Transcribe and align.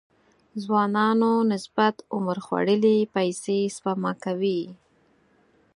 ځوانانو 0.63 1.31
نسبت 1.51 1.95
عمر 2.13 2.37
خوړلي 2.45 2.97
پيسې 3.15 3.57
سپما 3.75 4.13
کوي. 4.23 4.61